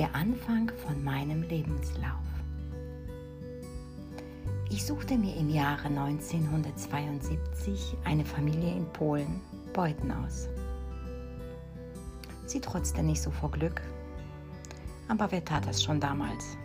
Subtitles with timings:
[0.00, 2.24] Der Anfang von meinem Lebenslauf.
[4.70, 9.42] Ich suchte mir im Jahre 1972 eine Familie in Polen,
[9.74, 10.48] Beuthen aus.
[12.46, 13.82] Sie trotzte nicht so vor Glück,
[15.08, 16.56] aber wer tat das schon damals?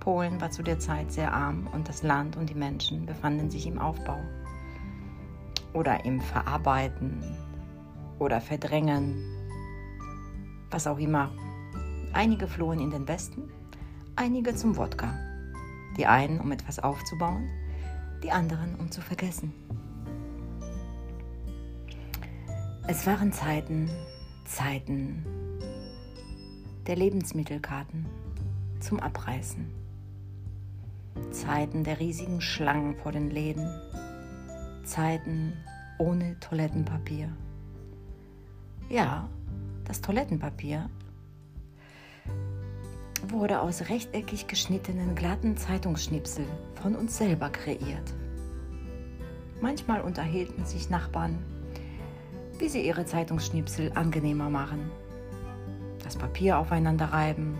[0.00, 3.66] Polen war zu der Zeit sehr arm und das Land und die Menschen befanden sich
[3.66, 4.18] im Aufbau
[5.74, 7.22] oder im Verarbeiten
[8.18, 9.22] oder Verdrängen,
[10.70, 11.30] was auch immer.
[12.14, 13.48] Einige flohen in den Westen,
[14.16, 15.14] einige zum Wodka.
[15.96, 17.48] Die einen, um etwas aufzubauen,
[18.22, 19.52] die anderen, um zu vergessen.
[22.86, 23.88] Es waren Zeiten,
[24.44, 25.24] Zeiten
[26.86, 28.04] der Lebensmittelkarten
[28.80, 29.70] zum Abreißen.
[31.30, 33.68] Zeiten der riesigen Schlangen vor den Läden,
[34.84, 35.54] Zeiten
[35.98, 37.28] ohne Toilettenpapier.
[38.90, 39.28] Ja,
[39.84, 40.90] das Toilettenpapier
[43.28, 46.44] wurde aus rechteckig geschnittenen glatten Zeitungsschnipsel
[46.80, 48.14] von uns selber kreiert.
[49.60, 51.38] Manchmal unterhielten sich Nachbarn,
[52.58, 54.90] wie sie ihre Zeitungsschnipsel angenehmer machen.
[56.02, 57.58] Das Papier aufeinander reiben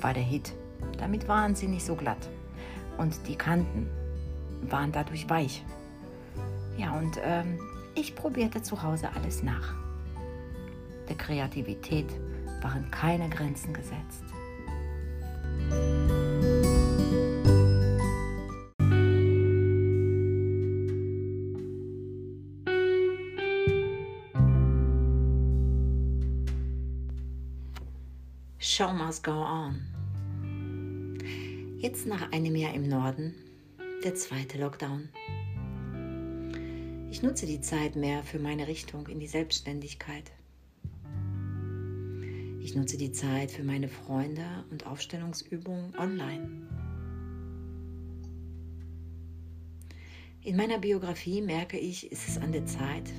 [0.00, 0.52] war der Hit.
[0.98, 2.30] Damit waren sie nicht so glatt
[2.98, 3.88] und die Kanten
[4.62, 5.64] waren dadurch weich.
[6.76, 7.58] Ja, und ähm,
[7.94, 9.74] ich probierte zu Hause alles nach.
[11.08, 12.06] Der Kreativität
[12.62, 14.24] waren keine Grenzen gesetzt.
[28.74, 29.82] Show must go on.
[31.78, 33.34] Jetzt nach einem Jahr im Norden,
[34.02, 35.08] der zweite Lockdown.
[37.10, 40.32] Ich nutze die Zeit mehr für meine Richtung in die Selbstständigkeit.
[42.62, 46.68] Ich nutze die Zeit für meine Freunde und Aufstellungsübungen online.
[50.42, 53.10] In meiner Biografie merke ich, ist es an der Zeit,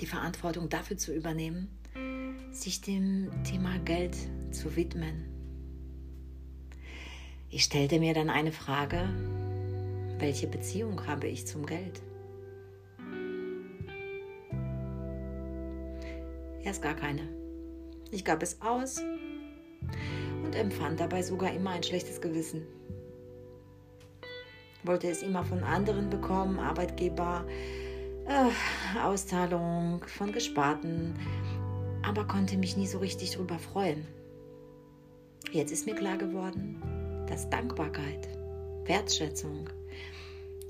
[0.00, 1.68] die Verantwortung dafür zu übernehmen,
[2.52, 4.16] sich dem Thema Geld
[4.50, 5.30] zu widmen
[7.52, 9.08] ich stellte mir dann eine Frage,
[10.18, 12.00] welche Beziehung habe ich zum Geld?
[16.62, 17.39] Erst gar keine.
[18.10, 19.00] Ich gab es aus
[20.44, 22.66] und empfand dabei sogar immer ein schlechtes Gewissen.
[24.82, 27.44] Wollte es immer von anderen bekommen, Arbeitgeber,
[28.26, 31.14] äh, Auszahlung von Gesparten,
[32.02, 34.06] aber konnte mich nie so richtig drüber freuen.
[35.52, 36.82] Jetzt ist mir klar geworden,
[37.28, 38.28] dass Dankbarkeit,
[38.86, 39.68] Wertschätzung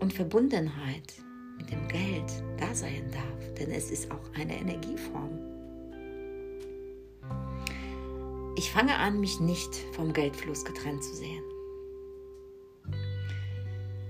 [0.00, 1.14] und Verbundenheit
[1.56, 5.49] mit dem Geld da sein darf, denn es ist auch eine Energieform.
[8.56, 11.42] Ich fange an, mich nicht vom Geldfluss getrennt zu sehen.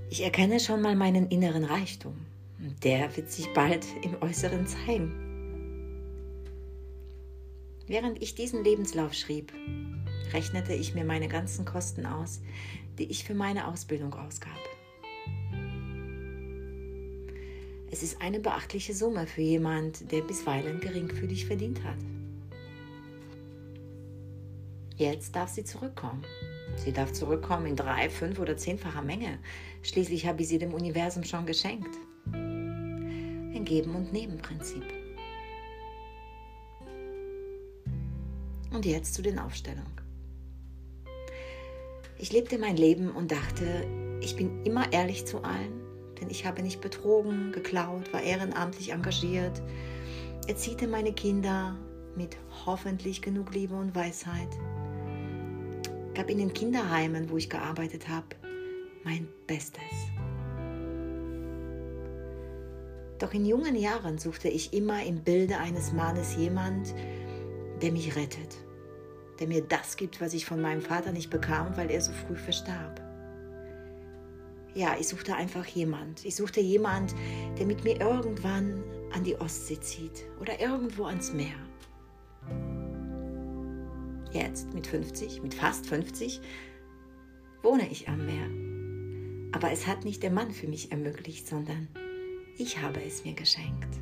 [0.09, 2.15] Ich erkenne schon mal meinen inneren Reichtum.
[2.83, 5.31] Der wird sich bald im Äußeren zeigen.
[7.87, 9.53] Während ich diesen Lebenslauf schrieb,
[10.33, 12.41] rechnete ich mir meine ganzen Kosten aus,
[12.99, 14.59] die ich für meine Ausbildung ausgab.
[17.91, 21.99] Es ist eine beachtliche Summe für jemand, der bisweilen geringfügig verdient hat.
[25.01, 26.23] Jetzt darf sie zurückkommen.
[26.77, 29.39] Sie darf zurückkommen in drei, fünf oder zehnfacher Menge.
[29.81, 31.97] Schließlich habe ich sie dem Universum schon geschenkt.
[32.35, 34.85] Ein Geben- und Nehmen-Prinzip.
[38.71, 39.91] Und jetzt zu den Aufstellungen.
[42.19, 43.87] Ich lebte mein Leben und dachte,
[44.21, 45.81] ich bin immer ehrlich zu allen,
[46.21, 49.63] denn ich habe nicht betrogen, geklaut, war ehrenamtlich engagiert,
[50.47, 51.75] erzielte meine Kinder
[52.17, 52.37] mit
[52.67, 54.49] hoffentlich genug Liebe und Weisheit,
[56.21, 58.27] gab in den Kinderheimen, wo ich gearbeitet habe,
[59.05, 59.83] mein Bestes.
[63.19, 66.95] Doch in jungen Jahren suchte ich immer im Bilde eines Mannes jemand,
[67.81, 68.59] der mich rettet
[69.41, 72.37] der mir das gibt, was ich von meinem Vater nicht bekam, weil er so früh
[72.37, 73.01] verstarb.
[74.75, 76.27] Ja, ich suchte einfach jemand.
[76.27, 77.15] Ich suchte jemand,
[77.59, 81.57] der mit mir irgendwann an die Ostsee zieht oder irgendwo ans Meer.
[84.33, 86.41] Jetzt mit 50, mit fast 50,
[87.63, 89.51] wohne ich am Meer.
[89.53, 91.89] Aber es hat nicht der Mann für mich ermöglicht, sondern
[92.57, 94.01] ich habe es mir geschenkt.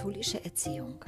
[0.00, 1.04] katholische Erziehung.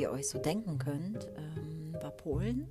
[0.00, 2.68] Ihr euch so denken könnt, ähm, war Polen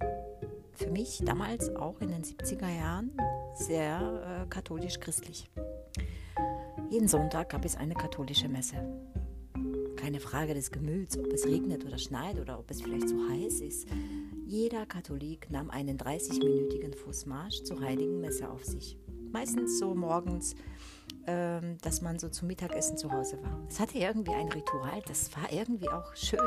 [0.80, 3.12] für mich damals auch in den 70er Jahren
[3.56, 5.52] sehr äh, katholisch-christlich.
[6.90, 8.78] Jeden Sonntag gab es eine katholische Messe.
[9.98, 13.60] Keine Frage des Gemüts, ob es regnet oder schneit oder ob es vielleicht so heiß
[13.60, 13.90] ist.
[14.48, 18.98] Jeder Katholik nahm einen 30-minütigen Fußmarsch zur heiligen Messe auf sich.
[19.34, 20.56] Meistens so morgens,
[21.28, 23.60] ähm, dass man so zum Mittagessen zu Hause war.
[23.68, 26.40] Es hatte irgendwie ein Ritual, das war irgendwie auch schön,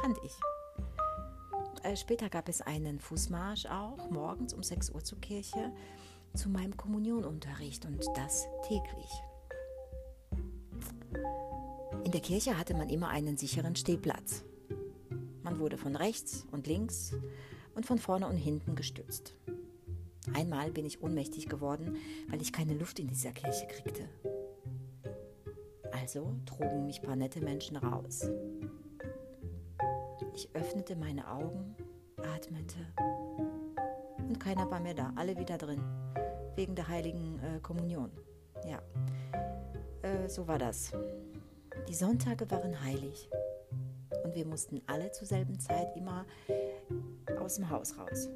[0.00, 0.32] fand ich.
[1.82, 5.72] Äh, später gab es einen Fußmarsch auch, morgens um 6 Uhr zur Kirche,
[6.34, 9.10] zu meinem Kommunionunterricht und das täglich.
[12.04, 14.44] In der Kirche hatte man immer einen sicheren Stehplatz.
[15.42, 17.14] Man wurde von rechts und links
[17.74, 19.34] und von vorne und hinten gestützt.
[20.34, 21.96] Einmal bin ich ohnmächtig geworden,
[22.28, 24.08] weil ich keine Luft in dieser Kirche kriegte.
[25.92, 28.28] Also trugen mich paar nette Menschen raus.
[30.36, 31.74] Ich öffnete meine Augen,
[32.18, 32.76] atmete
[34.18, 35.80] und keiner war mehr da, alle wieder drin,
[36.56, 38.10] wegen der heiligen äh, Kommunion.
[38.68, 38.82] Ja,
[40.02, 40.92] äh, so war das.
[41.88, 43.30] Die Sonntage waren heilig
[44.24, 46.26] und wir mussten alle zur selben Zeit immer
[47.40, 48.28] aus dem Haus raus.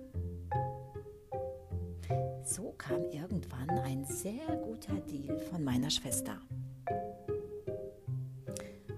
[2.45, 6.41] So kam irgendwann ein sehr guter Deal von meiner Schwester.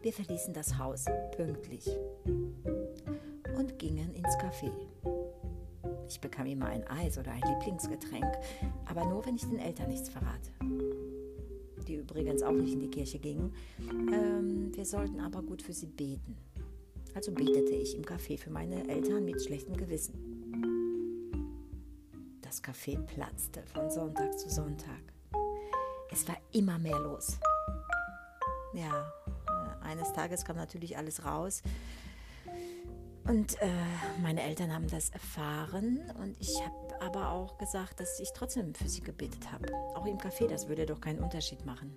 [0.03, 1.07] Wir verließen das Haus
[1.37, 1.91] pünktlich
[3.63, 4.73] und gingen ins Café.
[6.09, 8.27] Ich bekam immer ein Eis oder ein Lieblingsgetränk,
[8.87, 10.51] aber nur, wenn ich den Eltern nichts verrate.
[11.87, 13.55] Die übrigens auch nicht in die Kirche gingen.
[13.79, 16.37] Ähm, wir sollten aber gut für sie beten.
[17.15, 20.15] Also betete ich im Café für meine Eltern mit schlechtem Gewissen.
[22.41, 25.03] Das Café platzte von Sonntag zu Sonntag.
[26.11, 27.39] Es war immer mehr los.
[28.75, 29.13] Ja,
[29.49, 31.63] äh, eines Tages kam natürlich alles raus.
[33.33, 33.71] Und äh,
[34.21, 38.91] meine Eltern haben das erfahren und ich habe aber auch gesagt, dass ich trotzdem für
[38.91, 39.73] sie gebetet habe.
[39.95, 41.95] Auch im Café, das würde doch keinen Unterschied machen,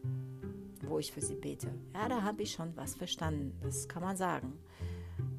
[0.83, 1.67] wo ich für sie bete.
[1.93, 4.57] Ja, da habe ich schon was verstanden, das kann man sagen.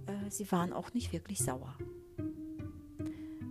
[0.07, 1.75] Äh, sie waren auch nicht wirklich sauer.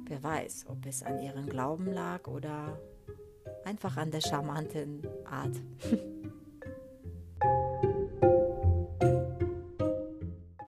[0.06, 2.80] Wer weiß, ob es an ihrem Glauben lag oder
[3.64, 5.56] einfach an der charmanten Art.